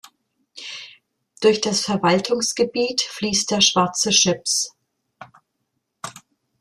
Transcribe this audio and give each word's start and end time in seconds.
Durch 1.41 1.61
das 1.61 1.81
Verwaltungsgebiet 1.81 3.03
fließt 3.03 3.51
der 3.51 3.61
Schwarze 3.61 4.11
Schöps. 4.11 4.73